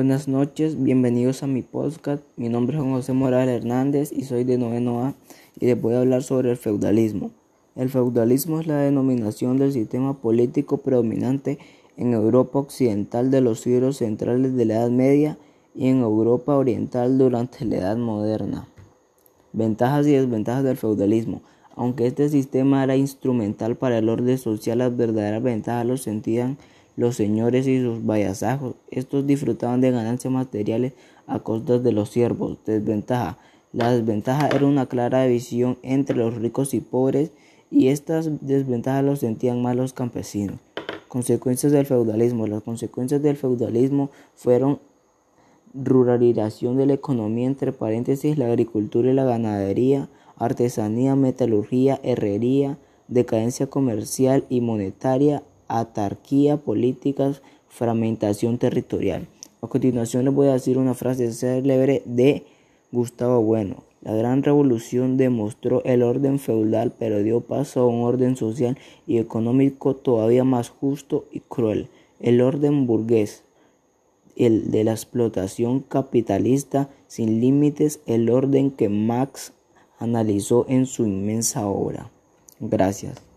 [0.00, 2.22] Buenas noches, bienvenidos a mi podcast.
[2.38, 5.14] Mi nombre es José Morales Hernández y soy de noveno A
[5.60, 7.32] y les voy a hablar sobre el feudalismo.
[7.76, 11.58] El feudalismo es la denominación del sistema político predominante
[11.98, 15.36] en Europa Occidental de los siglos centrales de la Edad Media
[15.74, 18.68] y en Europa Oriental durante la Edad Moderna.
[19.52, 21.42] Ventajas y desventajas del feudalismo.
[21.76, 26.56] Aunque este sistema era instrumental para el orden social, las verdaderas ventajas lo sentían
[27.00, 28.74] los señores y sus vallazajos.
[28.90, 30.92] Estos disfrutaban de ganancias materiales
[31.26, 32.58] a costas de los siervos.
[32.66, 33.38] Desventaja.
[33.72, 37.32] La desventaja era una clara división entre los ricos y pobres
[37.70, 40.58] y estas desventajas lo sentían más los campesinos.
[41.08, 42.46] Consecuencias del feudalismo.
[42.46, 44.78] Las consecuencias del feudalismo fueron
[45.72, 52.76] ruralización de la economía, entre paréntesis, la agricultura y la ganadería, artesanía, metalurgia, herrería,
[53.08, 55.42] decadencia comercial y monetaria,
[55.78, 59.28] atarquía, políticas, fragmentación territorial.
[59.62, 62.44] A continuación les voy a decir una frase célebre de
[62.92, 63.84] Gustavo Bueno.
[64.02, 69.18] La gran revolución demostró el orden feudal, pero dio paso a un orden social y
[69.18, 71.88] económico todavía más justo y cruel.
[72.18, 73.44] El orden burgués,
[74.36, 79.52] el de la explotación capitalista sin límites, el orden que Marx
[79.98, 82.10] analizó en su inmensa obra.
[82.58, 83.29] Gracias.